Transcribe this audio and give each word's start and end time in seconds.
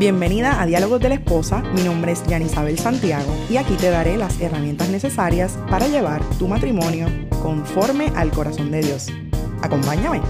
Bienvenida 0.00 0.62
a 0.62 0.64
Diálogos 0.64 0.98
de 1.02 1.10
la 1.10 1.16
Esposa, 1.16 1.60
mi 1.74 1.82
nombre 1.82 2.12
es 2.12 2.26
Yanisabel 2.26 2.78
Santiago 2.78 3.36
y 3.50 3.58
aquí 3.58 3.74
te 3.74 3.90
daré 3.90 4.16
las 4.16 4.40
herramientas 4.40 4.88
necesarias 4.88 5.58
para 5.68 5.88
llevar 5.88 6.22
tu 6.38 6.48
matrimonio 6.48 7.06
conforme 7.42 8.10
al 8.16 8.30
corazón 8.30 8.70
de 8.70 8.80
Dios. 8.80 9.08
Acompáñame. 9.60 10.22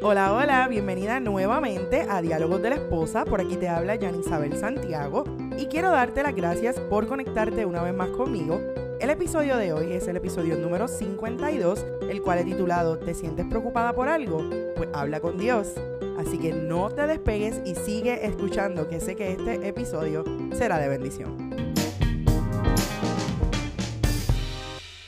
Hola, 0.00 0.32
hola, 0.32 0.66
bienvenida 0.68 1.20
nuevamente 1.20 2.06
a 2.08 2.22
Diálogos 2.22 2.62
de 2.62 2.70
la 2.70 2.76
Esposa. 2.76 3.26
Por 3.26 3.42
aquí 3.42 3.56
te 3.56 3.68
habla 3.68 3.96
Yanisabel 3.96 4.56
Santiago 4.56 5.24
y 5.58 5.66
quiero 5.66 5.90
darte 5.90 6.22
las 6.22 6.34
gracias 6.34 6.80
por 6.88 7.06
conectarte 7.06 7.66
una 7.66 7.82
vez 7.82 7.92
más 7.92 8.08
conmigo 8.08 8.58
el 9.00 9.08
episodio 9.08 9.56
de 9.56 9.72
hoy 9.72 9.92
es 9.92 10.06
el 10.08 10.16
episodio 10.18 10.58
número 10.58 10.86
52, 10.86 11.86
el 12.10 12.20
cual 12.20 12.40
he 12.40 12.44
titulado 12.44 12.98
¿Te 12.98 13.14
sientes 13.14 13.46
preocupada 13.46 13.94
por 13.94 14.08
algo? 14.08 14.46
Pues 14.76 14.90
habla 14.92 15.20
con 15.20 15.38
Dios. 15.38 15.72
Así 16.18 16.38
que 16.38 16.52
no 16.52 16.90
te 16.90 17.06
despegues 17.06 17.62
y 17.64 17.74
sigue 17.76 18.26
escuchando, 18.26 18.90
que 18.90 19.00
sé 19.00 19.16
que 19.16 19.32
este 19.32 19.66
episodio 19.66 20.22
será 20.52 20.78
de 20.78 20.88
bendición. 20.88 21.50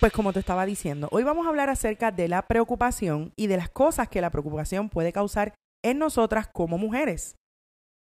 Pues 0.01 0.11
como 0.11 0.33
te 0.33 0.39
estaba 0.39 0.65
diciendo, 0.65 1.09
hoy 1.11 1.23
vamos 1.23 1.45
a 1.45 1.51
hablar 1.51 1.69
acerca 1.69 2.11
de 2.11 2.29
la 2.29 2.49
preocupación 2.49 3.35
y 3.37 3.47
de 3.47 3.59
las 3.59 3.69
cosas 3.69 4.09
que 4.09 4.23
la 4.23 4.31
preocupación 4.31 4.89
puede 4.89 5.13
causar 5.13 5.53
en 5.85 5.99
nosotras 5.99 6.49
como 6.49 6.79
mujeres. 6.79 7.37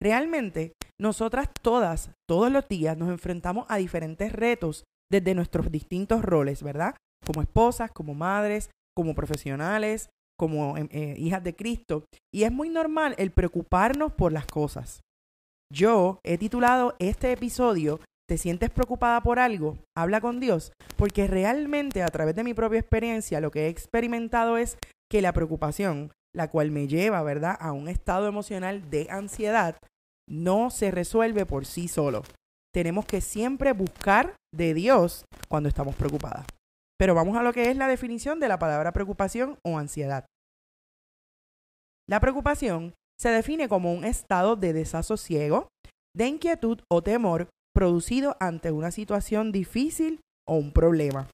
Realmente, 0.00 0.74
nosotras 1.00 1.48
todas, 1.62 2.10
todos 2.28 2.52
los 2.52 2.68
días, 2.68 2.96
nos 2.96 3.08
enfrentamos 3.08 3.66
a 3.68 3.76
diferentes 3.76 4.32
retos 4.32 4.84
desde 5.20 5.34
nuestros 5.34 5.70
distintos 5.70 6.22
roles, 6.22 6.62
¿verdad? 6.62 6.96
Como 7.24 7.40
esposas, 7.40 7.92
como 7.92 8.14
madres, 8.14 8.70
como 8.96 9.14
profesionales, 9.14 10.10
como 10.36 10.76
em, 10.76 10.88
eh, 10.90 11.14
hijas 11.18 11.44
de 11.44 11.54
Cristo. 11.54 12.04
Y 12.32 12.42
es 12.42 12.52
muy 12.52 12.68
normal 12.68 13.14
el 13.18 13.30
preocuparnos 13.30 14.12
por 14.12 14.32
las 14.32 14.46
cosas. 14.46 15.00
Yo 15.72 16.18
he 16.24 16.36
titulado 16.36 16.94
este 16.98 17.30
episodio 17.32 18.00
¿Te 18.26 18.38
sientes 18.38 18.70
preocupada 18.70 19.20
por 19.20 19.38
algo? 19.38 19.76
Habla 19.94 20.22
con 20.22 20.40
Dios, 20.40 20.72
porque 20.96 21.26
realmente 21.26 22.02
a 22.02 22.08
través 22.08 22.34
de 22.34 22.42
mi 22.42 22.54
propia 22.54 22.80
experiencia 22.80 23.38
lo 23.38 23.50
que 23.50 23.66
he 23.66 23.68
experimentado 23.68 24.56
es 24.56 24.78
que 25.10 25.20
la 25.20 25.34
preocupación, 25.34 26.10
la 26.34 26.50
cual 26.50 26.70
me 26.70 26.88
lleva, 26.88 27.22
¿verdad?, 27.22 27.54
a 27.60 27.72
un 27.72 27.86
estado 27.86 28.26
emocional 28.26 28.88
de 28.88 29.08
ansiedad, 29.10 29.76
no 30.26 30.70
se 30.70 30.90
resuelve 30.90 31.44
por 31.44 31.66
sí 31.66 31.86
solo 31.86 32.22
tenemos 32.74 33.06
que 33.06 33.20
siempre 33.20 33.72
buscar 33.72 34.34
de 34.52 34.74
Dios 34.74 35.24
cuando 35.48 35.68
estamos 35.68 35.94
preocupadas. 35.94 36.44
Pero 36.98 37.14
vamos 37.14 37.36
a 37.36 37.42
lo 37.42 37.52
que 37.52 37.70
es 37.70 37.76
la 37.76 37.86
definición 37.86 38.40
de 38.40 38.48
la 38.48 38.58
palabra 38.58 38.92
preocupación 38.92 39.58
o 39.64 39.78
ansiedad. 39.78 40.26
La 42.08 42.20
preocupación 42.20 42.92
se 43.18 43.30
define 43.30 43.68
como 43.68 43.92
un 43.92 44.04
estado 44.04 44.56
de 44.56 44.72
desasosiego, 44.72 45.68
de 46.16 46.26
inquietud 46.26 46.80
o 46.90 47.02
temor 47.02 47.48
producido 47.72 48.36
ante 48.40 48.72
una 48.72 48.90
situación 48.90 49.52
difícil 49.52 50.20
o 50.46 50.56
un 50.56 50.72
problema. 50.72 51.28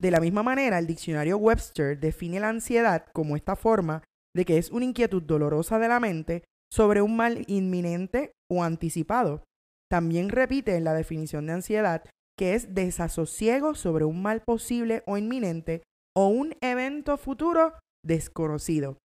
De 0.00 0.10
la 0.10 0.20
misma 0.20 0.42
manera, 0.42 0.78
el 0.78 0.86
diccionario 0.86 1.36
Webster 1.36 1.98
define 1.98 2.40
la 2.40 2.48
ansiedad 2.48 3.06
como 3.12 3.36
esta 3.36 3.54
forma 3.54 4.02
de 4.34 4.44
que 4.44 4.58
es 4.58 4.70
una 4.70 4.84
inquietud 4.84 5.22
dolorosa 5.22 5.78
de 5.78 5.88
la 5.88 6.00
mente 6.00 6.44
sobre 6.72 7.00
un 7.02 7.16
mal 7.16 7.44
inminente 7.48 8.32
o 8.50 8.62
anticipado, 8.62 9.42
también 9.90 10.28
repite 10.28 10.76
en 10.76 10.84
la 10.84 10.94
definición 10.94 11.46
de 11.46 11.54
ansiedad 11.54 12.04
que 12.38 12.54
es 12.54 12.74
desasosiego 12.74 13.74
sobre 13.74 14.04
un 14.04 14.22
mal 14.22 14.40
posible 14.40 15.02
o 15.06 15.18
inminente 15.18 15.82
o 16.16 16.28
un 16.28 16.54
evento 16.62 17.18
futuro 17.18 17.74
desconocido. 18.02 18.96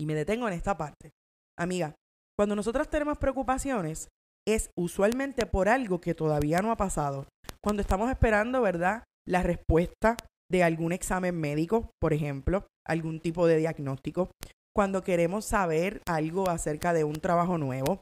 Y 0.00 0.06
me 0.06 0.14
detengo 0.14 0.48
en 0.48 0.54
esta 0.54 0.76
parte. 0.76 1.10
Amiga, 1.56 1.94
cuando 2.36 2.56
nosotros 2.56 2.88
tenemos 2.88 3.18
preocupaciones, 3.18 4.08
es 4.46 4.70
usualmente 4.76 5.46
por 5.46 5.68
algo 5.68 6.00
que 6.00 6.14
todavía 6.14 6.60
no 6.60 6.72
ha 6.72 6.76
pasado. 6.76 7.26
Cuando 7.62 7.82
estamos 7.82 8.10
esperando, 8.10 8.62
¿verdad? 8.62 9.04
La 9.26 9.42
respuesta 9.42 10.16
de 10.50 10.62
algún 10.62 10.92
examen 10.92 11.38
médico, 11.38 11.90
por 12.00 12.12
ejemplo, 12.12 12.66
algún 12.86 13.20
tipo 13.20 13.46
de 13.46 13.58
diagnóstico. 13.58 14.30
Cuando 14.74 15.02
queremos 15.02 15.44
saber 15.44 16.00
algo 16.06 16.48
acerca 16.48 16.92
de 16.92 17.04
un 17.04 17.14
trabajo 17.14 17.58
nuevo 17.58 18.00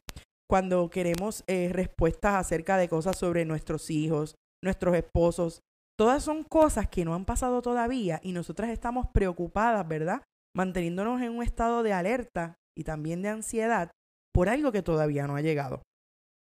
cuando 0.48 0.88
queremos 0.90 1.44
eh, 1.46 1.70
respuestas 1.72 2.34
acerca 2.34 2.76
de 2.76 2.88
cosas 2.88 3.18
sobre 3.18 3.44
nuestros 3.44 3.90
hijos, 3.90 4.36
nuestros 4.62 4.94
esposos. 4.96 5.60
Todas 5.98 6.22
son 6.22 6.44
cosas 6.44 6.88
que 6.88 7.04
no 7.04 7.14
han 7.14 7.24
pasado 7.24 7.62
todavía 7.62 8.20
y 8.22 8.32
nosotras 8.32 8.70
estamos 8.70 9.06
preocupadas, 9.12 9.86
¿verdad? 9.88 10.22
Manteniéndonos 10.54 11.22
en 11.22 11.32
un 11.32 11.42
estado 11.42 11.82
de 11.82 11.92
alerta 11.92 12.54
y 12.76 12.84
también 12.84 13.22
de 13.22 13.30
ansiedad 13.30 13.90
por 14.32 14.48
algo 14.48 14.72
que 14.72 14.82
todavía 14.82 15.26
no 15.26 15.36
ha 15.36 15.40
llegado. 15.40 15.82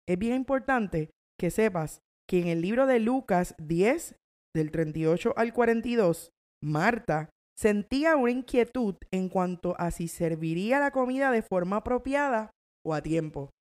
Es 0.08 0.18
bien 0.18 0.34
importante 0.34 1.12
que 1.40 1.52
sepas 1.52 2.00
que 2.28 2.40
en 2.40 2.48
el 2.48 2.62
libro 2.62 2.88
de 2.88 3.00
Lucas 3.00 3.56
10, 3.60 4.16
del 4.56 4.72
38 4.72 5.34
al 5.38 5.54
42, 5.54 6.32
Marta 6.64 7.30
sentía 7.56 8.16
una 8.16 8.32
inquietud 8.32 8.96
en 9.12 9.30
cuanto 9.30 9.76
a 9.78 9.92
si 9.92 10.08
serviría 10.08 10.80
la 10.80 10.92
comida 10.92 11.32
de 11.32 11.42
forma 11.42 11.78
apropiada 11.78 12.50
o 12.84 12.94
a 12.94 13.02
tiempo. 13.02 13.52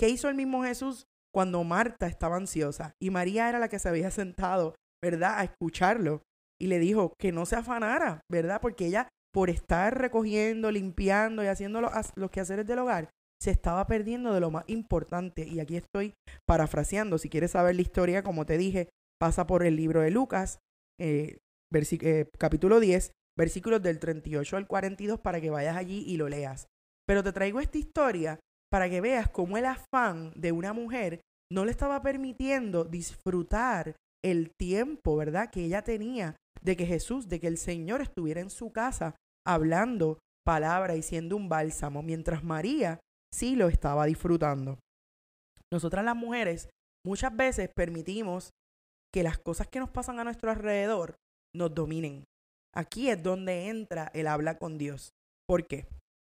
¿Qué 0.00 0.08
hizo 0.08 0.30
el 0.30 0.34
mismo 0.34 0.64
Jesús 0.64 1.06
cuando 1.30 1.62
Marta 1.62 2.06
estaba 2.06 2.36
ansiosa? 2.36 2.94
Y 3.02 3.10
María 3.10 3.50
era 3.50 3.58
la 3.58 3.68
que 3.68 3.78
se 3.78 3.86
había 3.86 4.10
sentado, 4.10 4.74
¿verdad?, 5.04 5.38
a 5.38 5.44
escucharlo. 5.44 6.22
Y 6.58 6.68
le 6.68 6.78
dijo 6.78 7.12
que 7.18 7.32
no 7.32 7.44
se 7.44 7.56
afanara, 7.56 8.22
¿verdad? 8.32 8.62
Porque 8.62 8.86
ella, 8.86 9.08
por 9.30 9.50
estar 9.50 9.98
recogiendo, 9.98 10.70
limpiando 10.70 11.44
y 11.44 11.48
haciendo 11.48 11.82
los, 11.82 11.92
los 12.16 12.30
quehaceres 12.30 12.66
del 12.66 12.78
hogar, 12.78 13.10
se 13.42 13.50
estaba 13.50 13.86
perdiendo 13.86 14.32
de 14.32 14.40
lo 14.40 14.50
más 14.50 14.64
importante. 14.68 15.46
Y 15.46 15.60
aquí 15.60 15.76
estoy 15.76 16.14
parafraseando. 16.48 17.18
Si 17.18 17.28
quieres 17.28 17.50
saber 17.50 17.76
la 17.76 17.82
historia, 17.82 18.22
como 18.22 18.46
te 18.46 18.56
dije, 18.56 18.88
pasa 19.20 19.46
por 19.46 19.62
el 19.62 19.76
libro 19.76 20.00
de 20.00 20.10
Lucas, 20.10 20.60
eh, 20.98 21.36
eh, 21.74 22.26
capítulo 22.38 22.80
10, 22.80 23.12
versículos 23.36 23.82
del 23.82 23.98
38 23.98 24.56
al 24.56 24.66
42, 24.66 25.20
para 25.20 25.42
que 25.42 25.50
vayas 25.50 25.76
allí 25.76 26.04
y 26.06 26.16
lo 26.16 26.30
leas. 26.30 26.68
Pero 27.06 27.22
te 27.22 27.32
traigo 27.32 27.60
esta 27.60 27.76
historia 27.76 28.40
para 28.70 28.88
que 28.88 29.00
veas 29.00 29.28
cómo 29.28 29.58
el 29.58 29.66
afán 29.66 30.32
de 30.36 30.52
una 30.52 30.72
mujer 30.72 31.20
no 31.52 31.64
le 31.64 31.70
estaba 31.70 32.02
permitiendo 32.02 32.84
disfrutar 32.84 33.96
el 34.24 34.52
tiempo, 34.58 35.16
¿verdad?, 35.16 35.50
que 35.50 35.64
ella 35.64 35.82
tenía 35.82 36.36
de 36.62 36.76
que 36.76 36.86
Jesús, 36.86 37.28
de 37.28 37.40
que 37.40 37.46
el 37.46 37.58
Señor 37.58 38.00
estuviera 38.02 38.40
en 38.40 38.50
su 38.50 38.70
casa 38.70 39.16
hablando 39.46 40.18
palabra 40.46 40.96
y 40.96 41.02
siendo 41.02 41.36
un 41.36 41.48
bálsamo, 41.48 42.02
mientras 42.02 42.44
María 42.44 43.00
sí 43.32 43.56
lo 43.56 43.68
estaba 43.68 44.06
disfrutando. 44.06 44.78
Nosotras 45.72 46.04
las 46.04 46.16
mujeres 46.16 46.68
muchas 47.04 47.34
veces 47.34 47.70
permitimos 47.74 48.50
que 49.12 49.22
las 49.22 49.38
cosas 49.38 49.68
que 49.68 49.80
nos 49.80 49.90
pasan 49.90 50.20
a 50.20 50.24
nuestro 50.24 50.50
alrededor 50.50 51.16
nos 51.54 51.74
dominen. 51.74 52.24
Aquí 52.74 53.10
es 53.10 53.22
donde 53.22 53.68
entra 53.68 54.10
el 54.14 54.26
habla 54.26 54.58
con 54.58 54.78
Dios. 54.78 55.10
¿Por 55.48 55.66
qué? 55.66 55.86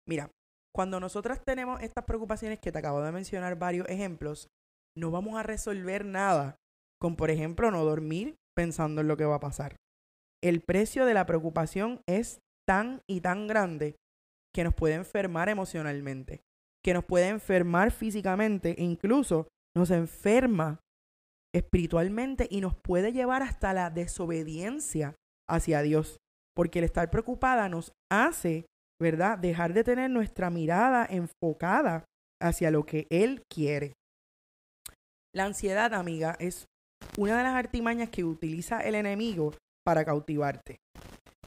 Mira, 0.08 0.30
cuando 0.74 1.00
nosotras 1.00 1.44
tenemos 1.44 1.80
estas 1.82 2.04
preocupaciones 2.04 2.58
que 2.58 2.72
te 2.72 2.78
acabo 2.78 3.02
de 3.02 3.12
mencionar 3.12 3.58
varios 3.58 3.88
ejemplos, 3.88 4.48
no 4.96 5.10
vamos 5.10 5.38
a 5.38 5.42
resolver 5.42 6.04
nada 6.04 6.56
con, 7.00 7.16
por 7.16 7.30
ejemplo, 7.30 7.70
no 7.70 7.84
dormir 7.84 8.36
pensando 8.56 9.00
en 9.00 9.08
lo 9.08 9.16
que 9.16 9.24
va 9.24 9.36
a 9.36 9.40
pasar. 9.40 9.76
El 10.42 10.60
precio 10.60 11.06
de 11.06 11.14
la 11.14 11.26
preocupación 11.26 12.00
es 12.06 12.40
tan 12.66 13.02
y 13.08 13.20
tan 13.20 13.46
grande 13.46 13.96
que 14.54 14.64
nos 14.64 14.74
puede 14.74 14.94
enfermar 14.94 15.48
emocionalmente, 15.48 16.42
que 16.84 16.94
nos 16.94 17.04
puede 17.04 17.28
enfermar 17.28 17.90
físicamente 17.90 18.74
e 18.78 18.84
incluso 18.84 19.48
nos 19.76 19.90
enferma 19.90 20.80
espiritualmente 21.54 22.46
y 22.50 22.60
nos 22.60 22.76
puede 22.76 23.12
llevar 23.12 23.42
hasta 23.42 23.72
la 23.72 23.90
desobediencia 23.90 25.14
hacia 25.48 25.82
Dios, 25.82 26.18
porque 26.54 26.80
el 26.80 26.84
estar 26.84 27.10
preocupada 27.10 27.68
nos 27.68 27.92
hace 28.10 28.66
¿verdad? 29.00 29.38
Dejar 29.38 29.72
de 29.72 29.84
tener 29.84 30.10
nuestra 30.10 30.50
mirada 30.50 31.06
enfocada 31.08 32.04
hacia 32.40 32.70
lo 32.70 32.84
que 32.84 33.06
Él 33.10 33.42
quiere. 33.52 33.94
La 35.34 35.44
ansiedad, 35.44 35.94
amiga, 35.94 36.36
es 36.38 36.66
una 37.16 37.36
de 37.36 37.42
las 37.42 37.54
artimañas 37.54 38.10
que 38.10 38.24
utiliza 38.24 38.80
el 38.80 38.94
enemigo 38.94 39.54
para 39.84 40.04
cautivarte, 40.04 40.78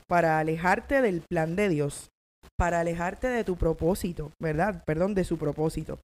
para 0.07 0.39
alejarte 0.39 1.01
del 1.01 1.21
plan 1.21 1.55
de 1.55 1.69
Dios, 1.69 2.09
para 2.57 2.79
alejarte 2.79 3.27
de 3.27 3.43
tu 3.43 3.55
propósito, 3.57 4.31
¿verdad? 4.41 4.83
Perdón, 4.85 5.13
de 5.15 5.23
su 5.23 5.37
propósito. 5.37 5.99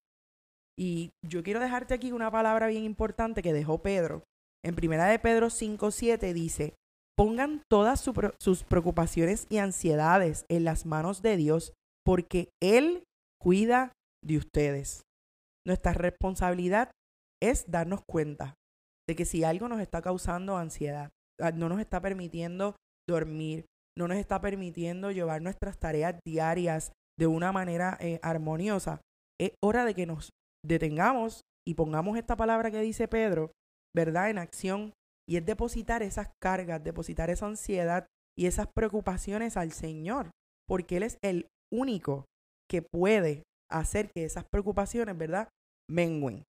Y 0.79 1.11
yo 1.25 1.43
quiero 1.43 1.59
dejarte 1.59 1.93
aquí 1.93 2.11
una 2.11 2.31
palabra 2.31 2.67
bien 2.67 2.83
importante 2.83 3.41
que 3.41 3.53
dejó 3.53 3.81
Pedro. 3.81 4.23
En 4.63 4.75
primera 4.75 5.05
de 5.05 5.19
Pedro 5.19 5.47
5.7 5.47 6.33
dice, 6.33 6.75
Pongan 7.17 7.63
todas 7.69 7.99
sus 8.39 8.63
preocupaciones 8.63 9.47
y 9.49 9.57
ansiedades 9.57 10.45
en 10.49 10.63
las 10.63 10.85
manos 10.85 11.21
de 11.23 11.35
Dios 11.35 11.73
porque 12.05 12.49
Él 12.61 13.03
cuida 13.41 13.91
de 14.23 14.37
ustedes. 14.37 15.01
Nuestra 15.65 15.93
responsabilidad 15.93 16.91
es 17.41 17.69
darnos 17.69 18.01
cuenta 18.07 18.53
de 19.07 19.15
que 19.15 19.25
si 19.25 19.43
algo 19.43 19.67
nos 19.67 19.79
está 19.79 20.01
causando 20.01 20.57
ansiedad, 20.57 21.09
ah, 21.41 21.51
no 21.51 21.69
nos 21.69 21.79
está 21.79 22.01
permitiendo 22.01 22.75
dormir, 23.09 23.65
no 23.97 24.07
nos 24.07 24.17
está 24.17 24.39
permitiendo 24.39 25.11
llevar 25.11 25.41
nuestras 25.41 25.79
tareas 25.79 26.19
diarias 26.25 26.91
de 27.17 27.27
una 27.27 27.51
manera 27.51 27.97
eh, 27.99 28.19
armoniosa, 28.21 29.01
es 29.39 29.53
hora 29.63 29.85
de 29.85 29.95
que 29.95 30.05
nos 30.05 30.29
detengamos 30.63 31.41
y 31.67 31.73
pongamos 31.73 32.17
esta 32.17 32.35
palabra 32.35 32.71
que 32.71 32.81
dice 32.81 33.07
Pedro, 33.07 33.51
¿verdad?, 33.95 34.29
en 34.29 34.37
acción, 34.37 34.93
y 35.27 35.37
es 35.37 35.45
depositar 35.45 36.03
esas 36.03 36.29
cargas, 36.41 36.83
depositar 36.83 37.29
esa 37.29 37.47
ansiedad 37.47 38.07
y 38.37 38.45
esas 38.45 38.67
preocupaciones 38.67 39.57
al 39.57 39.71
Señor, 39.71 40.31
porque 40.67 40.97
Él 40.97 41.03
es 41.03 41.17
el 41.23 41.47
único 41.73 42.25
que 42.69 42.81
puede 42.81 43.43
hacer 43.69 44.09
que 44.11 44.23
esas 44.23 44.45
preocupaciones, 44.51 45.17
¿verdad?, 45.17 45.49
menguen. 45.89 46.43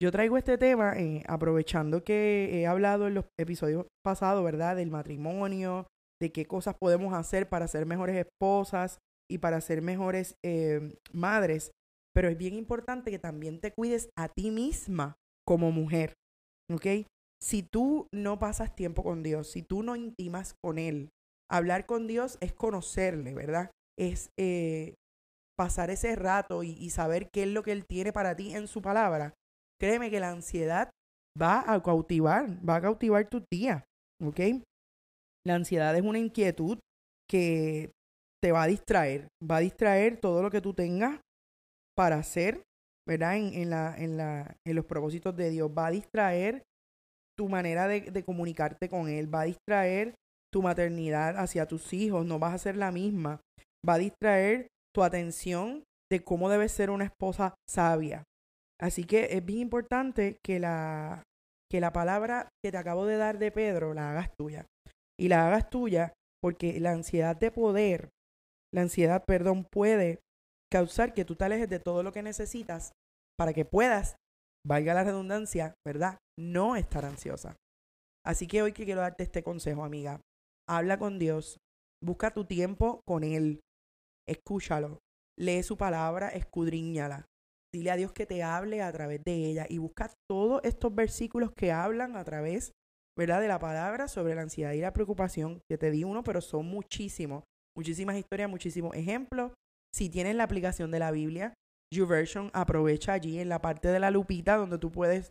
Yo 0.00 0.12
traigo 0.12 0.36
este 0.38 0.58
tema 0.58 0.96
eh, 0.96 1.24
aprovechando 1.26 2.04
que 2.04 2.50
he 2.52 2.66
hablado 2.66 3.08
en 3.08 3.14
los 3.14 3.24
episodios 3.38 3.86
pasados, 4.04 4.44
¿verdad?, 4.44 4.76
del 4.76 4.90
matrimonio, 4.90 5.86
de 6.20 6.32
qué 6.32 6.46
cosas 6.46 6.76
podemos 6.80 7.14
hacer 7.14 7.48
para 7.48 7.68
ser 7.68 7.86
mejores 7.86 8.16
esposas 8.16 8.98
y 9.30 9.38
para 9.38 9.60
ser 9.60 9.82
mejores 9.82 10.34
eh, 10.44 10.94
madres. 11.12 11.72
Pero 12.14 12.28
es 12.28 12.38
bien 12.38 12.54
importante 12.54 13.10
que 13.10 13.18
también 13.18 13.60
te 13.60 13.72
cuides 13.72 14.10
a 14.16 14.28
ti 14.28 14.50
misma 14.50 15.16
como 15.46 15.70
mujer, 15.70 16.14
¿ok? 16.72 17.06
Si 17.40 17.62
tú 17.62 18.08
no 18.12 18.38
pasas 18.38 18.74
tiempo 18.74 19.02
con 19.02 19.22
Dios, 19.22 19.50
si 19.50 19.62
tú 19.62 19.82
no 19.82 19.96
intimas 19.96 20.54
con 20.62 20.78
Él, 20.78 21.10
hablar 21.50 21.86
con 21.86 22.06
Dios 22.06 22.36
es 22.40 22.52
conocerle, 22.52 23.34
¿verdad? 23.34 23.70
Es 23.96 24.30
eh, 24.38 24.94
pasar 25.56 25.90
ese 25.90 26.14
rato 26.16 26.62
y, 26.62 26.90
saber 26.90 27.30
qué 27.30 27.44
es 27.44 27.48
lo 27.48 27.62
que 27.62 27.72
Él 27.72 27.84
tiene 27.86 28.12
para 28.12 28.36
ti 28.36 28.54
en 28.54 28.68
su 28.68 28.82
palabra, 28.82 29.34
créeme 29.80 30.10
que 30.10 30.20
la 30.20 30.30
ansiedad 30.30 30.90
va 31.40 31.72
a 31.72 31.82
cautivar, 31.82 32.48
va 32.68 32.76
a 32.76 32.82
cautivar 32.82 33.28
tu 33.28 33.44
día, 33.50 33.84
¿ok? 34.22 34.40
La 35.46 35.54
ansiedad 35.54 35.96
es 35.96 36.02
una 36.02 36.18
inquietud 36.18 36.78
que 37.28 37.92
te 38.42 38.52
va 38.52 38.64
a 38.64 38.66
distraer, 38.66 39.28
va 39.42 39.56
a 39.56 39.60
distraer 39.60 40.20
todo 40.20 40.42
lo 40.42 40.50
que 40.50 40.60
tú 40.60 40.74
tengas 40.74 41.20
para 41.96 42.16
hacer, 42.16 42.62
¿verdad? 43.06 43.36
En, 43.36 43.70
la, 43.70 43.96
en, 43.96 44.16
la, 44.16 44.56
en 44.64 44.76
los 44.76 44.84
propósitos 44.84 45.36
de 45.36 45.50
Dios, 45.50 45.70
va 45.76 45.86
a 45.86 45.90
distraer 45.90 46.62
tu 47.38 47.48
manera 47.48 47.86
de, 47.86 48.24
comunicarte 48.24 48.88
con 48.88 49.08
Él, 49.08 49.32
va 49.32 49.42
a 49.42 49.44
distraer 49.44 50.14
tu 50.52 50.60
maternidad 50.60 51.38
hacia 51.38 51.66
tus 51.66 51.92
hijos, 51.92 52.26
no 52.26 52.38
vas 52.38 52.52
a 52.52 52.58
ser 52.58 52.76
la 52.76 52.90
misma, 52.90 53.40
va 53.88 53.94
a 53.94 53.98
distraer 53.98 54.66
tu 54.92 55.04
atención 55.04 55.84
de 56.10 56.24
cómo 56.24 56.48
debes 56.48 56.72
ser 56.72 56.90
una 56.90 57.04
esposa 57.04 57.54
sabia. 57.70 58.24
Así 58.80 59.04
que 59.04 59.28
es 59.30 59.44
bien 59.44 59.60
importante 59.60 60.38
que 60.44 60.58
la, 60.58 61.22
que 61.70 61.80
la 61.80 61.92
palabra 61.92 62.48
que 62.64 62.72
te 62.72 62.78
acabo 62.78 63.06
de 63.06 63.16
dar 63.16 63.38
de 63.38 63.52
Pedro 63.52 63.94
la 63.94 64.10
hagas 64.10 64.30
tuya. 64.36 64.66
Y 65.20 65.28
la 65.28 65.46
hagas 65.46 65.70
tuya 65.70 66.12
porque 66.42 66.80
la 66.80 66.92
ansiedad 66.92 67.36
de 67.36 67.50
poder, 67.50 68.10
la 68.72 68.82
ansiedad, 68.82 69.24
perdón, 69.24 69.64
puede 69.70 70.18
causar 70.72 71.14
que 71.14 71.24
tú 71.24 71.36
te 71.36 71.44
alejes 71.44 71.68
de 71.68 71.78
todo 71.78 72.02
lo 72.02 72.12
que 72.12 72.22
necesitas 72.22 72.92
para 73.36 73.52
que 73.52 73.64
puedas, 73.64 74.16
valga 74.66 74.94
la 74.94 75.04
redundancia, 75.04 75.74
¿verdad? 75.86 76.18
No 76.38 76.76
estar 76.76 77.04
ansiosa. 77.04 77.56
Así 78.24 78.46
que 78.46 78.62
hoy 78.62 78.72
que 78.72 78.84
quiero 78.84 79.00
darte 79.00 79.22
este 79.24 79.42
consejo, 79.42 79.84
amiga. 79.84 80.20
Habla 80.68 80.98
con 80.98 81.18
Dios, 81.18 81.56
busca 82.04 82.30
tu 82.30 82.44
tiempo 82.44 83.00
con 83.06 83.24
Él, 83.24 83.60
escúchalo, 84.28 84.98
lee 85.38 85.62
su 85.62 85.76
palabra, 85.76 86.28
escudriñala. 86.28 87.24
Dile 87.74 87.90
a 87.90 87.96
Dios 87.96 88.12
que 88.12 88.26
te 88.26 88.42
hable 88.42 88.82
a 88.82 88.92
través 88.92 89.22
de 89.24 89.34
ella 89.34 89.66
y 89.68 89.78
busca 89.78 90.10
todos 90.28 90.60
estos 90.64 90.94
versículos 90.94 91.52
que 91.56 91.72
hablan 91.72 92.16
a 92.16 92.24
través, 92.24 92.72
¿verdad?, 93.16 93.40
de 93.40 93.48
la 93.48 93.58
palabra 93.58 94.08
sobre 94.08 94.34
la 94.34 94.42
ansiedad 94.42 94.72
y 94.72 94.80
la 94.80 94.92
preocupación. 94.92 95.60
Que 95.70 95.76
te 95.76 95.90
di 95.90 96.04
uno, 96.04 96.24
pero 96.24 96.40
son 96.40 96.66
muchísimos, 96.66 97.44
muchísimas 97.76 98.16
historias, 98.16 98.48
muchísimos 98.48 98.94
ejemplos. 98.94 99.52
Si 99.94 100.08
tienes 100.08 100.34
la 100.34 100.44
aplicación 100.44 100.90
de 100.90 100.98
la 100.98 101.10
Biblia, 101.10 101.54
YouVersion, 101.92 102.50
aprovecha 102.52 103.12
allí 103.12 103.38
en 103.38 103.48
la 103.48 103.60
parte 103.60 103.88
de 103.88 104.00
la 104.00 104.10
lupita 104.10 104.56
donde 104.56 104.78
tú 104.78 104.90
puedes 104.90 105.30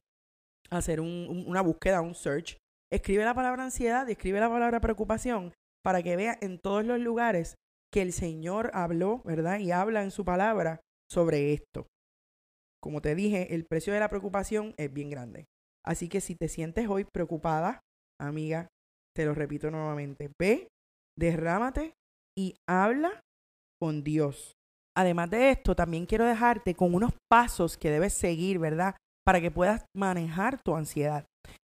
hacer 0.69 0.99
una 0.99 1.61
búsqueda, 1.61 2.01
un 2.01 2.15
search. 2.15 2.57
Escribe 2.91 3.23
la 3.25 3.33
palabra 3.33 3.63
ansiedad 3.63 4.07
y 4.07 4.13
escribe 4.13 4.39
la 4.39 4.49
palabra 4.49 4.79
preocupación 4.79 5.53
para 5.83 6.01
que 6.03 6.15
veas 6.15 6.37
en 6.41 6.59
todos 6.59 6.85
los 6.85 6.99
lugares 6.99 7.55
que 7.93 8.01
el 8.01 8.13
Señor 8.13 8.71
habló, 8.73 9.21
¿verdad? 9.23 9.59
Y 9.59 9.71
habla 9.71 10.03
en 10.03 10.11
su 10.11 10.25
palabra 10.25 10.81
sobre 11.09 11.53
esto. 11.53 11.87
Como 12.81 13.01
te 13.01 13.15
dije, 13.15 13.55
el 13.55 13.65
precio 13.65 13.93
de 13.93 13.99
la 13.99 14.09
preocupación 14.09 14.73
es 14.77 14.91
bien 14.91 15.09
grande. 15.09 15.45
Así 15.85 16.09
que 16.09 16.21
si 16.21 16.35
te 16.35 16.49
sientes 16.49 16.87
hoy 16.89 17.05
preocupada, 17.05 17.81
amiga, 18.19 18.67
te 19.15 19.25
lo 19.25 19.33
repito 19.33 19.71
nuevamente, 19.71 20.29
ve, 20.39 20.67
derrámate 21.17 21.93
y 22.37 22.55
habla 22.67 23.21
con 23.79 24.03
Dios. 24.03 24.56
Además 24.97 25.29
de 25.29 25.51
esto, 25.51 25.75
también 25.75 26.07
quiero 26.07 26.25
dejarte 26.25 26.73
con 26.73 26.95
unos 26.95 27.13
pasos 27.29 27.77
que 27.77 27.91
debes 27.91 28.13
seguir, 28.13 28.57
¿verdad? 28.57 28.95
Para 29.23 29.39
que 29.39 29.51
puedas 29.51 29.85
manejar 29.95 30.59
tu 30.63 30.75
ansiedad. 30.75 31.23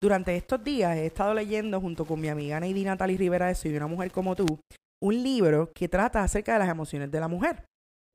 Durante 0.02 0.38
estos 0.38 0.64
días 0.64 0.96
he 0.96 1.08
estado 1.08 1.34
leyendo 1.34 1.82
junto 1.82 2.06
con 2.06 2.22
mi 2.22 2.30
amiga 2.30 2.62
Neidy 2.62 2.86
Natalie 2.86 3.18
Rivera 3.18 3.48
de 3.48 3.56
Soy 3.56 3.76
una 3.76 3.88
mujer 3.88 4.14
como 4.14 4.38
tú, 4.38 4.46
un 5.04 5.22
libro 5.22 5.70
que 5.76 5.90
trata 5.90 6.24
acerca 6.24 6.54
de 6.54 6.60
las 6.60 6.70
emociones 6.70 7.12
de 7.12 7.20
la 7.20 7.28
mujer. 7.28 7.66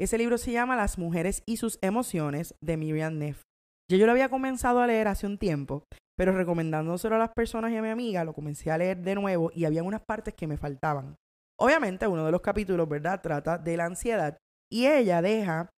Ese 0.00 0.16
libro 0.16 0.38
se 0.38 0.52
llama 0.52 0.74
Las 0.74 0.96
mujeres 0.96 1.42
y 1.46 1.58
sus 1.58 1.78
emociones 1.82 2.54
de 2.62 2.78
Miriam 2.78 3.18
Neff. 3.18 3.42
Yo, 3.90 3.98
yo 3.98 4.06
lo 4.06 4.12
había 4.12 4.30
comenzado 4.30 4.80
a 4.80 4.86
leer 4.86 5.08
hace 5.08 5.26
un 5.26 5.36
tiempo, 5.36 5.84
pero 6.16 6.32
recomendándoselo 6.32 7.16
a 7.16 7.18
las 7.18 7.34
personas 7.36 7.72
y 7.72 7.76
a 7.76 7.82
mi 7.82 7.90
amiga, 7.90 8.24
lo 8.24 8.32
comencé 8.32 8.70
a 8.70 8.78
leer 8.78 9.02
de 9.02 9.16
nuevo 9.16 9.50
y 9.54 9.66
había 9.66 9.82
unas 9.82 10.00
partes 10.00 10.32
que 10.32 10.46
me 10.46 10.56
faltaban. 10.56 11.14
Obviamente, 11.60 12.06
uno 12.06 12.24
de 12.24 12.32
los 12.32 12.40
capítulos, 12.40 12.88
¿verdad?, 12.88 13.20
trata 13.20 13.58
de 13.58 13.76
la 13.76 13.84
ansiedad 13.84 14.38
y 14.74 14.88
ella 14.88 15.22
deja, 15.22 15.70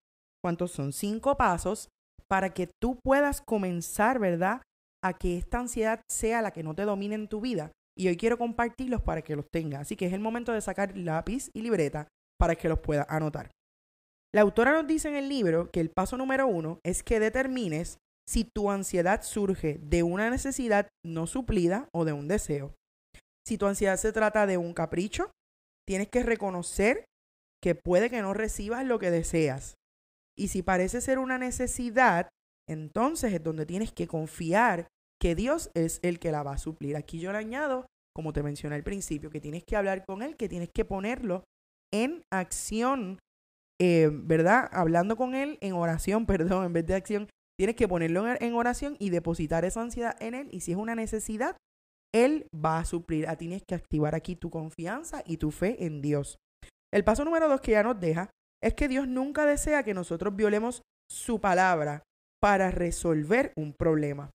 ¿cuántos 0.43 0.71
son? 0.71 0.91
Cinco 0.91 1.37
pasos 1.37 1.89
para 2.27 2.55
que 2.55 2.67
tú 2.81 2.99
puedas 3.03 3.41
comenzar, 3.41 4.17
¿verdad?, 4.17 4.63
a 5.03 5.13
que 5.13 5.37
esta 5.37 5.59
ansiedad 5.59 6.01
sea 6.09 6.41
la 6.41 6.49
que 6.49 6.63
no 6.63 6.73
te 6.73 6.81
domine 6.81 7.13
en 7.13 7.27
tu 7.27 7.39
vida. 7.39 7.71
Y 7.95 8.07
hoy 8.07 8.17
quiero 8.17 8.39
compartirlos 8.39 9.03
para 9.03 9.21
que 9.21 9.35
los 9.35 9.45
tengas. 9.51 9.81
Así 9.81 9.95
que 9.95 10.07
es 10.07 10.13
el 10.13 10.19
momento 10.19 10.51
de 10.51 10.61
sacar 10.61 10.97
lápiz 10.97 11.51
y 11.53 11.61
libreta 11.61 12.07
para 12.39 12.55
que 12.55 12.69
los 12.69 12.79
puedas 12.79 13.05
anotar. 13.07 13.51
La 14.33 14.41
autora 14.41 14.73
nos 14.73 14.87
dice 14.87 15.09
en 15.09 15.15
el 15.15 15.29
libro 15.29 15.69
que 15.69 15.79
el 15.79 15.91
paso 15.91 16.17
número 16.17 16.47
uno 16.47 16.79
es 16.83 17.03
que 17.03 17.19
determines 17.19 17.99
si 18.27 18.45
tu 18.45 18.71
ansiedad 18.71 19.21
surge 19.21 19.77
de 19.79 20.01
una 20.01 20.31
necesidad 20.31 20.87
no 21.05 21.27
suplida 21.27 21.87
o 21.93 22.03
de 22.03 22.13
un 22.13 22.27
deseo. 22.27 22.73
Si 23.45 23.59
tu 23.59 23.67
ansiedad 23.67 23.97
se 23.97 24.11
trata 24.11 24.47
de 24.47 24.57
un 24.57 24.73
capricho, 24.73 25.29
tienes 25.87 26.09
que 26.09 26.23
reconocer 26.23 27.05
que 27.61 27.75
puede 27.75 28.09
que 28.09 28.21
no 28.21 28.33
recibas 28.33 28.85
lo 28.85 28.99
que 28.99 29.11
deseas. 29.11 29.75
Y 30.37 30.49
si 30.49 30.61
parece 30.61 31.01
ser 31.01 31.19
una 31.19 31.37
necesidad, 31.37 32.29
entonces 32.69 33.33
es 33.33 33.43
donde 33.43 33.65
tienes 33.65 33.91
que 33.91 34.07
confiar 34.07 34.87
que 35.19 35.35
Dios 35.35 35.71
es 35.73 35.99
el 36.03 36.19
que 36.19 36.31
la 36.31 36.43
va 36.43 36.53
a 36.53 36.57
suplir. 36.57 36.95
Aquí 36.95 37.19
yo 37.19 37.31
le 37.31 37.39
añado, 37.39 37.87
como 38.15 38.33
te 38.33 38.43
mencioné 38.43 38.75
al 38.75 38.83
principio, 38.83 39.29
que 39.29 39.41
tienes 39.41 39.63
que 39.63 39.75
hablar 39.75 40.05
con 40.05 40.21
Él, 40.21 40.37
que 40.37 40.49
tienes 40.49 40.69
que 40.69 40.85
ponerlo 40.85 41.43
en 41.91 42.21
acción, 42.31 43.19
eh, 43.81 44.09
¿verdad? 44.11 44.69
Hablando 44.71 45.15
con 45.15 45.33
Él 45.33 45.57
en 45.61 45.73
oración, 45.73 46.25
perdón, 46.27 46.65
en 46.65 46.73
vez 46.73 46.85
de 46.85 46.95
acción, 46.95 47.27
tienes 47.57 47.75
que 47.75 47.87
ponerlo 47.87 48.25
en 48.27 48.53
oración 48.53 48.95
y 48.99 49.09
depositar 49.09 49.65
esa 49.65 49.81
ansiedad 49.81 50.15
en 50.21 50.35
Él. 50.35 50.49
Y 50.51 50.59
si 50.59 50.73
es 50.73 50.77
una 50.77 50.93
necesidad, 50.93 51.57
Él 52.13 52.47
va 52.53 52.79
a 52.79 52.85
suplir. 52.85 53.27
A 53.27 53.37
tienes 53.37 53.63
que 53.67 53.73
activar 53.73 54.13
aquí 54.13 54.35
tu 54.35 54.51
confianza 54.51 55.23
y 55.25 55.37
tu 55.37 55.49
fe 55.49 55.83
en 55.85 56.01
Dios. 56.01 56.37
El 56.93 57.03
paso 57.03 57.25
número 57.25 57.49
dos 57.49 57.61
que 57.61 57.71
ya 57.71 57.83
nos 57.83 57.99
deja 57.99 58.29
es 58.63 58.73
que 58.73 58.87
Dios 58.87 59.07
nunca 59.07 59.45
desea 59.45 59.83
que 59.83 59.93
nosotros 59.93 60.35
violemos 60.35 60.81
su 61.09 61.39
palabra 61.39 62.03
para 62.41 62.71
resolver 62.71 63.53
un 63.57 63.73
problema. 63.73 64.31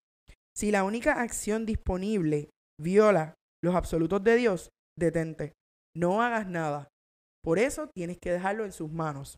Si 0.55 0.71
la 0.71 0.85
única 0.85 1.23
acción 1.23 1.65
disponible 1.67 2.51
viola 2.81 3.35
los 3.63 3.75
absolutos 3.75 4.23
de 4.23 4.37
Dios, 4.37 4.71
detente. 4.99 5.53
No 5.97 6.23
hagas 6.23 6.47
nada. 6.47 6.89
Por 7.43 7.59
eso 7.59 7.89
tienes 7.95 8.19
que 8.19 8.33
dejarlo 8.33 8.65
en 8.65 8.73
sus 8.73 8.91
manos. 8.91 9.37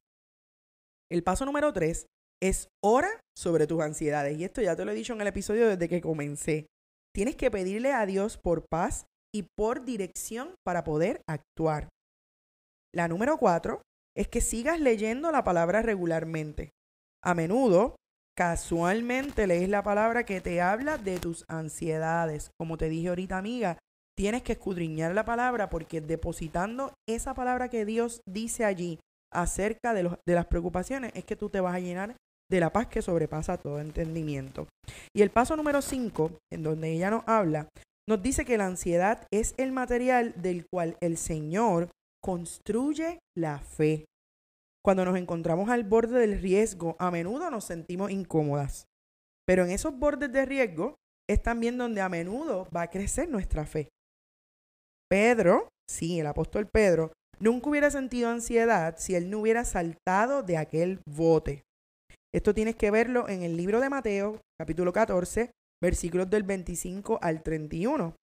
El 1.11 1.23
paso 1.23 1.45
número 1.45 1.73
tres 1.73 2.07
es 2.43 2.69
ora 2.83 3.21
sobre 3.37 3.67
tus 3.67 3.81
ansiedades. 3.81 4.39
Y 4.39 4.45
esto 4.45 4.61
ya 4.61 4.77
te 4.77 4.85
lo 4.85 4.93
he 4.93 4.95
dicho 4.95 5.13
en 5.13 5.21
el 5.21 5.27
episodio 5.29 5.69
desde 5.69 5.89
que 5.89 6.01
comencé. 6.01 6.67
Tienes 7.15 7.37
que 7.37 7.51
pedirle 7.51 7.93
a 7.93 8.07
Dios 8.07 8.39
por 8.39 8.67
paz 8.69 9.07
y 9.33 9.47
por 9.57 9.85
dirección 9.85 10.55
para 10.65 10.85
poder 10.85 11.23
actuar. 11.29 11.89
La 12.95 13.09
número 13.09 13.39
cuatro 13.39 13.83
es 14.17 14.29
que 14.29 14.41
sigas 14.41 14.79
leyendo 14.79 15.33
la 15.33 15.43
palabra 15.43 15.83
regularmente. 15.83 16.71
A 17.25 17.35
menudo, 17.35 17.97
casualmente 18.37 19.49
lees 19.49 19.69
la 19.69 19.83
palabra 19.83 20.25
que 20.25 20.41
te 20.41 20.61
habla 20.61 20.97
de 20.97 21.19
tus 21.19 21.45
ansiedades. 21.49 22.51
Como 22.57 22.77
te 22.77 22.89
dije 22.89 23.09
ahorita, 23.09 23.37
amiga, 23.37 23.79
tienes 24.17 24.43
que 24.43 24.53
escudriñar 24.53 25.13
la 25.13 25.25
palabra 25.25 25.71
porque 25.71 26.01
depositando 26.01 26.95
esa 27.09 27.35
palabra 27.35 27.69
que 27.69 27.85
Dios 27.85 28.21
dice 28.29 28.65
allí 28.65 29.01
acerca 29.33 29.93
de, 29.93 30.05
los, 30.05 30.19
de 30.25 30.35
las 30.35 30.47
preocupaciones 30.47 31.11
es 31.17 31.25
que 31.25 31.35
tú 31.35 31.51
te 31.51 31.61
vas 31.61 31.75
a 31.75 31.81
llenar 31.81 32.15
de 32.49 32.61
la 32.61 32.73
paz 32.73 32.87
que 32.87 33.03
sobrepasa 33.03 33.59
todo 33.59 33.81
entendimiento. 33.81 34.69
Y 35.13 35.23
el 35.23 35.31
paso 35.31 35.57
número 35.57 35.83
cinco, 35.83 36.39
en 36.53 36.63
donde 36.63 36.93
ella 36.93 37.11
nos 37.11 37.25
habla 37.27 37.69
nos 38.07 38.23
dice 38.23 38.45
que 38.45 38.59
la 38.59 38.67
ansiedad 38.67 39.27
es 39.33 39.55
el 39.57 39.73
material 39.73 40.35
del 40.37 40.67
cual 40.71 40.97
el 41.01 41.17
Señor 41.17 41.89
construye 42.25 43.19
la 43.37 43.59
fe. 43.59 44.07
Cuando 44.83 45.05
nos 45.05 45.19
encontramos 45.19 45.69
al 45.69 45.85
borde 45.85 46.19
del 46.21 46.41
riesgo, 46.41 46.97
a 46.99 47.11
menudo 47.11 47.51
nos 47.51 47.65
sentimos 47.65 48.11
incómodas. 48.11 48.87
Pero 49.47 49.63
en 49.65 49.71
esos 49.71 49.99
bordes 49.99 50.33
de 50.33 50.47
riesgo 50.47 50.95
es 51.29 51.43
también 51.43 51.77
donde 51.77 52.01
a 52.01 52.09
menudo 52.09 52.67
va 52.75 52.83
a 52.83 52.91
crecer 52.91 53.29
nuestra 53.29 53.67
fe. 53.67 53.91
Pedro, 55.11 55.69
sí, 55.87 56.19
el 56.19 56.27
apóstol 56.27 56.67
Pedro, 56.67 57.13
nunca 57.41 57.69
hubiera 57.69 57.91
sentido 57.91 58.31
ansiedad 58.31 58.95
si 58.97 59.15
él 59.15 59.29
no 59.29 59.41
hubiera 59.41 59.67
saltado 59.67 60.43
de 60.43 60.57
aquel 60.57 61.01
bote. 61.07 61.63
Esto 62.35 62.55
tienes 62.55 62.75
que 62.77 62.91
verlo 62.91 63.29
en 63.29 63.43
el 63.43 63.55
libro 63.55 63.81
de 63.81 63.91
Mateo, 63.91 64.41
capítulo 64.59 64.95
14, 64.95 65.51
versículos 65.83 66.31
del 66.31 66.45
25 66.45 67.19
al 67.21 67.43
31. 67.43 68.17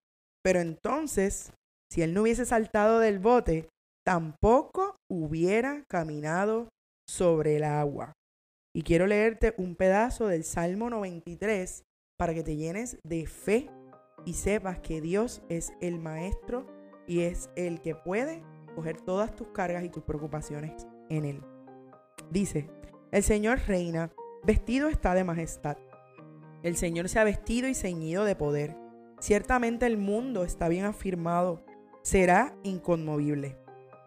Pero 0.43 0.59
entonces, 0.59 1.53
si 1.91 2.01
él 2.01 2.15
no 2.15 2.23
hubiese 2.23 2.47
saltado 2.47 2.97
del 2.97 3.19
bote, 3.19 3.69
tampoco 4.03 4.95
hubiera 5.09 5.83
caminado 5.87 6.69
sobre 7.07 7.57
el 7.57 7.63
agua. 7.63 8.13
Y 8.73 8.83
quiero 8.83 9.05
leerte 9.05 9.53
un 9.57 9.75
pedazo 9.75 10.27
del 10.27 10.43
Salmo 10.43 10.89
93 10.89 11.83
para 12.17 12.33
que 12.33 12.43
te 12.43 12.55
llenes 12.55 12.97
de 13.03 13.27
fe 13.27 13.69
y 14.25 14.33
sepas 14.33 14.79
que 14.79 15.01
Dios 15.01 15.41
es 15.49 15.73
el 15.81 15.99
maestro 15.99 16.67
y 17.07 17.21
es 17.21 17.49
el 17.55 17.81
que 17.81 17.95
puede 17.95 18.43
coger 18.75 19.01
todas 19.01 19.35
tus 19.35 19.49
cargas 19.49 19.83
y 19.83 19.89
tus 19.89 20.03
preocupaciones 20.03 20.87
en 21.09 21.25
él. 21.25 21.43
Dice, 22.29 22.69
el 23.11 23.23
Señor 23.23 23.59
reina, 23.67 24.11
vestido 24.43 24.87
está 24.87 25.13
de 25.13 25.25
majestad. 25.25 25.77
El 26.63 26.77
Señor 26.77 27.09
se 27.09 27.19
ha 27.19 27.23
vestido 27.23 27.67
y 27.67 27.73
ceñido 27.73 28.23
de 28.23 28.35
poder. 28.35 28.77
Ciertamente 29.19 29.85
el 29.85 29.97
mundo 29.97 30.43
está 30.43 30.69
bien 30.69 30.85
afirmado, 30.85 31.65
será 32.03 32.55
inconmovible. 32.63 33.57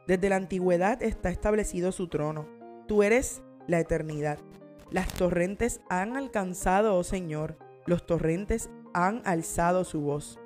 Desde 0.07 0.29
la 0.29 0.37
antigüedad 0.37 1.03
está 1.03 1.31
establecido 1.31 1.93
su 1.93 2.09
trono. 2.09 2.47
Tú 2.87 3.03
eres 3.03 3.43
la 3.67 3.81
eternidad. 3.81 4.39
Las 4.91 5.09
torrentes 5.15 5.81
han 5.89 6.17
alcanzado, 6.17 6.97
oh 6.97 7.05
Señor, 7.05 7.57
los 7.87 8.07
torrentes 8.07 8.71
han 8.93 9.23
alzado 9.25 9.85
su 9.85 10.03
voz. 10.03 10.39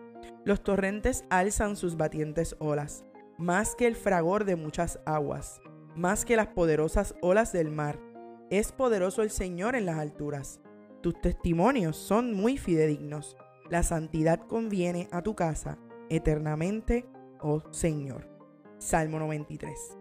Los 0.45 0.63
torrentes 0.63 1.25
alzan 1.29 1.77
sus 1.77 1.97
batientes 1.97 2.57
olas, 2.61 3.05
más 3.37 3.75
que 3.75 3.87
el 3.87 3.97
fragor 3.97 4.45
de 4.45 4.57
muchas 4.57 5.01
aguas, 5.05 5.61
más 5.95 6.25
que 6.25 6.37
las 6.37 6.49
poderosas 6.49 7.15
olas 7.21 7.53
del 7.53 7.71
mar. 7.71 7.99
Es 8.51 8.73
poderoso 8.73 9.23
el 9.23 9.31
Señor 9.31 9.75
en 9.75 9.87
las 9.87 9.99
alturas. 9.99 10.61
Tus 11.03 11.21
testimonios 11.21 11.97
son 11.97 12.33
muy 12.33 12.57
fidedignos. 12.57 13.37
La 13.69 13.83
santidad 13.83 14.41
conviene 14.47 15.09
a 15.13 15.23
tu 15.23 15.35
casa 15.35 15.79
eternamente, 16.09 17.07
oh 17.41 17.63
Señor. 17.71 18.38
Salmo 18.79 19.19
93. 19.19 19.99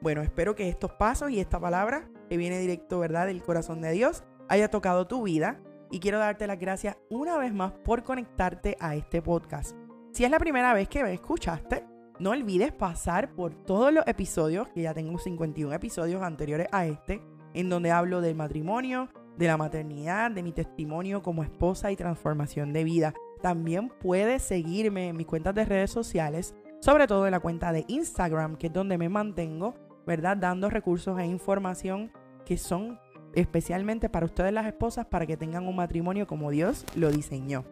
Bueno, 0.00 0.22
espero 0.22 0.54
que 0.54 0.68
estos 0.68 0.92
pasos 0.92 1.30
y 1.30 1.40
esta 1.40 1.58
palabra 1.58 2.10
que 2.28 2.36
viene 2.36 2.58
directo, 2.58 3.00
¿verdad?, 3.00 3.26
del 3.26 3.42
corazón 3.42 3.80
de 3.80 3.92
Dios, 3.92 4.22
haya 4.48 4.70
tocado 4.70 5.06
tu 5.06 5.22
vida 5.22 5.60
y 5.90 6.00
quiero 6.00 6.18
darte 6.18 6.46
las 6.46 6.58
gracias 6.58 6.96
una 7.10 7.36
vez 7.36 7.52
más 7.52 7.72
por 7.72 8.04
conectarte 8.04 8.76
a 8.80 8.94
este 8.94 9.22
podcast. 9.22 9.76
Si 10.12 10.24
es 10.24 10.30
la 10.30 10.38
primera 10.38 10.74
vez 10.74 10.88
que 10.88 11.02
me 11.02 11.12
escuchaste, 11.12 11.84
no 12.18 12.30
olvides 12.30 12.72
pasar 12.72 13.34
por 13.34 13.54
todos 13.54 13.92
los 13.92 14.06
episodios, 14.06 14.68
que 14.68 14.82
ya 14.82 14.94
tengo 14.94 15.18
51 15.18 15.72
episodios 15.74 16.22
anteriores 16.22 16.68
a 16.72 16.86
este, 16.86 17.22
en 17.54 17.68
donde 17.68 17.90
hablo 17.90 18.20
del 18.20 18.34
matrimonio, 18.34 19.08
de 19.36 19.46
la 19.46 19.56
maternidad, 19.56 20.30
de 20.30 20.42
mi 20.42 20.52
testimonio 20.52 21.22
como 21.22 21.44
esposa 21.44 21.92
y 21.92 21.96
transformación 21.96 22.72
de 22.72 22.84
vida. 22.84 23.14
También 23.40 23.88
puedes 24.00 24.42
seguirme 24.42 25.08
en 25.08 25.16
mis 25.16 25.26
cuentas 25.26 25.54
de 25.54 25.64
redes 25.64 25.90
sociales, 25.92 26.54
sobre 26.80 27.06
todo 27.06 27.26
en 27.26 27.32
la 27.32 27.40
cuenta 27.40 27.72
de 27.72 27.84
Instagram, 27.88 28.56
que 28.56 28.68
es 28.68 28.72
donde 28.72 28.98
me 28.98 29.08
mantengo, 29.08 29.74
¿verdad? 30.06 30.36
Dando 30.36 30.70
recursos 30.70 31.18
e 31.18 31.26
información 31.26 32.12
que 32.44 32.56
son 32.56 32.98
especialmente 33.34 34.08
para 34.08 34.26
ustedes 34.26 34.52
las 34.52 34.66
esposas, 34.66 35.06
para 35.06 35.26
que 35.26 35.36
tengan 35.36 35.66
un 35.66 35.76
matrimonio 35.76 36.26
como 36.26 36.50
Dios 36.50 36.84
lo 36.94 37.10
diseñó. 37.10 37.64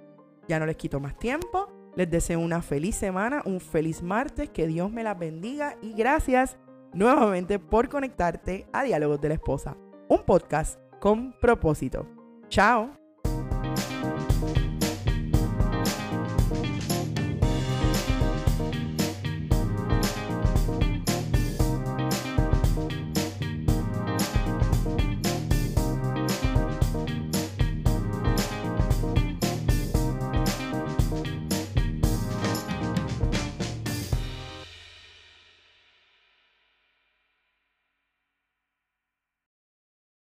Ya 0.49 0.59
no 0.59 0.67
les 0.67 0.77
quito 0.77 1.01
más 1.01 1.19
tiempo, 1.19 1.69
les 1.97 2.11
deseo 2.11 2.41
una 2.41 2.63
feliz 2.63 2.95
semana, 2.95 3.43
un 3.47 3.61
feliz 3.61 4.03
martes, 4.03 4.51
que 4.51 4.67
Dios 4.67 4.91
me 4.91 5.03
las 5.03 5.19
bendiga 5.19 5.77
y 5.83 5.95
gracias 5.95 6.57
nuevamente 6.93 7.59
por 7.59 7.89
conectarte 7.89 8.67
a 8.73 8.85
Diálogos 8.85 9.21
de 9.21 9.29
la 9.29 9.35
Esposa, 9.35 9.77
un 10.09 10.23
podcast 10.25 10.79
con 11.01 11.33
propósito. 11.41 12.07
Chao. 12.49 13.06